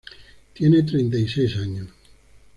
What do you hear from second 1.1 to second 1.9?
y seis años.